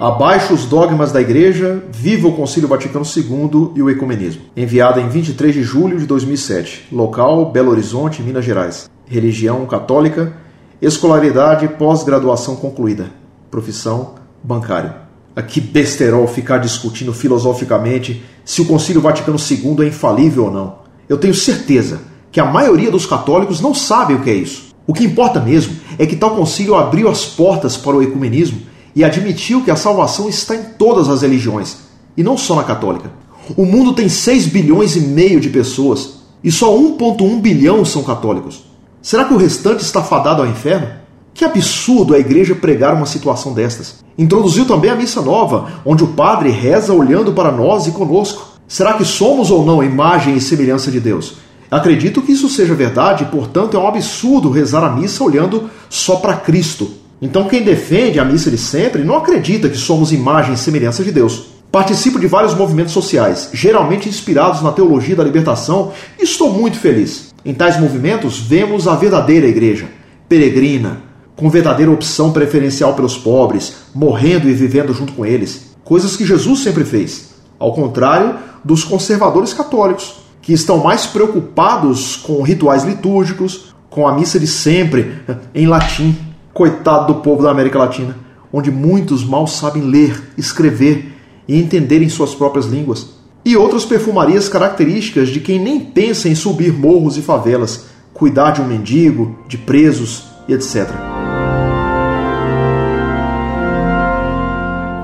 [0.00, 4.42] Abaixo os dogmas da Igreja, viva o Concílio Vaticano II e o Ecumenismo.
[4.56, 6.86] Enviada em 23 de julho de 2007.
[6.92, 8.88] Local: Belo Horizonte, Minas Gerais.
[9.06, 10.34] Religião católica.
[10.80, 13.10] Escolaridade pós-graduação concluída.
[13.50, 14.94] Profissão: bancário.
[15.34, 20.78] Aqui besterol ficar discutindo filosoficamente se o Concílio Vaticano II é infalível ou não.
[21.08, 24.68] Eu tenho certeza que a maioria dos católicos não sabe o que é isso.
[24.86, 28.67] O que importa mesmo é que tal concílio abriu as portas para o ecumenismo
[28.98, 31.76] e admitiu que a salvação está em todas as religiões,
[32.16, 33.12] e não só na católica.
[33.56, 38.64] O mundo tem 6 bilhões e meio de pessoas, e só 1,1 bilhão são católicos.
[39.00, 40.88] Será que o restante está fadado ao inferno?
[41.32, 44.02] Que absurdo a igreja pregar uma situação destas.
[44.18, 48.48] Introduziu também a missa nova, onde o padre reza olhando para nós e conosco.
[48.66, 51.34] Será que somos ou não imagem e semelhança de Deus?
[51.70, 56.34] Acredito que isso seja verdade, portanto é um absurdo rezar a missa olhando só para
[56.34, 57.06] Cristo.
[57.20, 61.10] Então, quem defende a missa de sempre não acredita que somos imagem e semelhança de
[61.10, 61.46] Deus.
[61.70, 67.34] Participo de vários movimentos sociais, geralmente inspirados na teologia da libertação, e estou muito feliz.
[67.44, 69.86] Em tais movimentos, vemos a verdadeira igreja,
[70.28, 71.02] peregrina,
[71.36, 76.60] com verdadeira opção preferencial pelos pobres, morrendo e vivendo junto com eles, coisas que Jesus
[76.60, 84.06] sempre fez, ao contrário dos conservadores católicos, que estão mais preocupados com rituais litúrgicos, com
[84.06, 85.20] a missa de sempre
[85.54, 86.16] em latim
[86.58, 88.16] Coitado do povo da América Latina,
[88.52, 91.14] onde muitos mal sabem ler, escrever
[91.46, 93.10] e entender em suas próprias línguas.
[93.44, 98.60] E outras perfumarias características de quem nem pensa em subir morros e favelas, cuidar de
[98.60, 100.88] um mendigo, de presos e etc.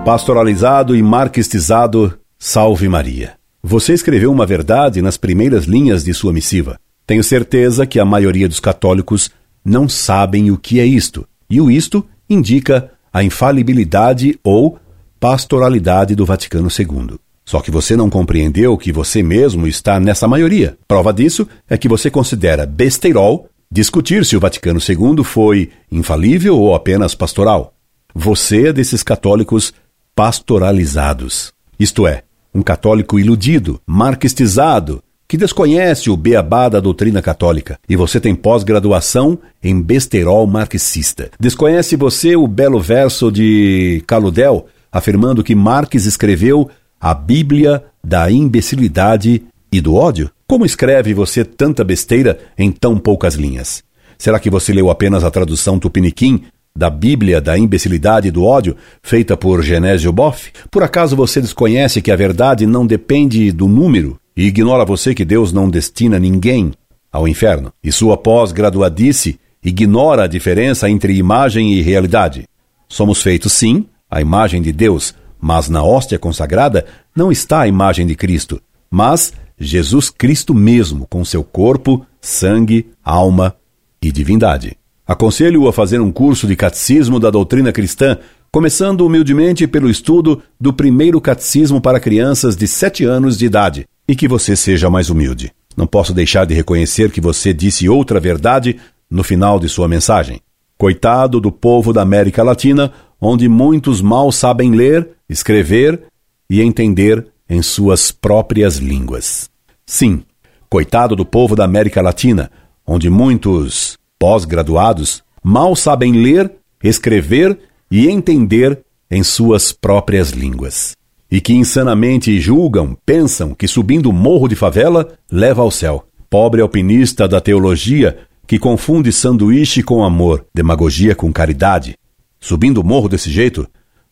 [0.05, 3.34] Pastoralizado e marquistizado, salve Maria.
[3.62, 6.80] Você escreveu uma verdade nas primeiras linhas de sua missiva.
[7.06, 9.30] Tenho certeza que a maioria dos católicos
[9.64, 11.24] não sabem o que é isto
[11.55, 14.77] e o isto indica a infalibilidade ou
[15.20, 17.17] pastoralidade do Vaticano II.
[17.45, 20.77] Só que você não compreendeu que você mesmo está nessa maioria.
[20.89, 26.74] Prova disso é que você considera besteirol discutir se o Vaticano II foi infalível ou
[26.74, 27.73] apenas pastoral.
[28.12, 29.73] Você é desses católicos
[30.12, 31.52] pastoralizados.
[31.79, 35.04] Isto é, um católico iludido, marxistizado,
[35.34, 41.28] que desconhece o beabá da doutrina católica e você tem pós-graduação em besterol marxista.
[41.40, 49.42] Desconhece você o belo verso de Caludel afirmando que Marx escreveu a Bíblia da imbecilidade
[49.73, 50.30] e do ódio?
[50.46, 53.83] Como escreve você tanta besteira em tão poucas linhas?
[54.17, 56.44] Será que você leu apenas a tradução tupiniquim
[56.77, 60.52] da Bíblia da imbecilidade e do ódio, feita por Genésio Boff?
[60.70, 65.24] Por acaso você desconhece que a verdade não depende do número e ignora você que
[65.24, 66.72] Deus não destina ninguém
[67.12, 67.72] ao inferno.
[67.83, 72.48] E sua pós-graduadice ignora a diferença entre imagem e realidade.
[72.89, 76.84] Somos feitos, sim, à imagem de Deus, mas na hóstia consagrada
[77.14, 83.55] não está a imagem de Cristo, mas Jesus Cristo mesmo, com seu corpo, sangue, alma
[84.02, 84.77] e divindade.
[85.06, 88.18] Aconselho-o a fazer um curso de catecismo da doutrina cristã,
[88.50, 94.15] começando humildemente pelo estudo do primeiro catecismo para crianças de 7 anos de idade e
[94.15, 95.53] que você seja mais humilde.
[95.77, 98.77] Não posso deixar de reconhecer que você disse outra verdade
[99.11, 100.41] no final de sua mensagem.
[100.79, 106.03] Coitado do povo da América Latina, onde muitos mal sabem ler, escrever
[106.48, 109.51] e entender em suas próprias línguas.
[109.87, 110.23] Sim,
[110.69, 112.51] coitado do povo da América Latina,
[112.86, 117.59] onde muitos pós-graduados mal sabem ler, escrever
[117.91, 120.95] e entender em suas próprias línguas
[121.30, 126.05] e que insanamente julgam, pensam que subindo o morro de favela leva ao céu.
[126.29, 131.96] Pobre alpinista da teologia que confunde sanduíche com amor, demagogia com caridade.
[132.40, 133.67] Subindo o morro desse jeito,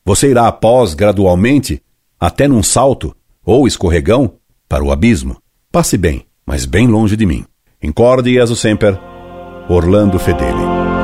[0.04, 1.82] você irá após gradualmente,
[2.18, 4.34] até num salto ou escorregão,
[4.68, 5.36] para o abismo.
[5.70, 7.44] Passe bem, mas bem longe de mim.
[7.82, 8.98] Incorde Jesus Semper,
[9.68, 11.01] Orlando Fedeli.